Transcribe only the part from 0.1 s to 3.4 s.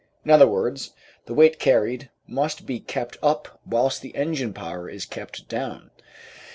In other words, the weight carried must be kept